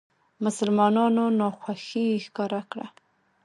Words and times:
مسلمانانو 0.43 1.23
ناخوښي 1.39 2.05
ښکاره 2.25 2.61
کړه. 2.71 2.87